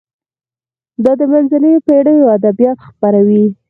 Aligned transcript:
دا 1.03 1.11
د 1.19 1.21
منځنیو 1.31 1.83
پیړیو 1.87 2.31
ادبیات 2.35 2.77
خپروي. 2.87 3.45